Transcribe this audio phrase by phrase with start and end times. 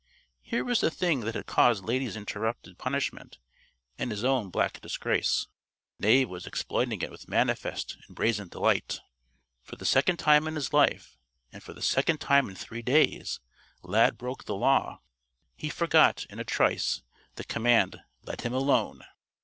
[0.41, 3.37] Here was the thing that had caused Lady's interrupted punishment
[3.99, 5.45] and his own black disgrace.
[5.99, 8.99] Knave was exploiting it with manifest and brazen delight.
[9.61, 11.19] For the second time in his life
[11.51, 13.41] and for the second time in three days
[13.83, 15.01] Lad broke the law.
[15.55, 17.03] He forgot, in a trice,
[17.35, 19.03] the command "Let him alone!"